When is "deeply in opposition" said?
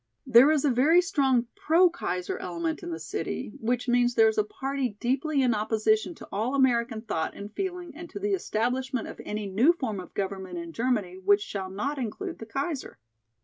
4.99-6.15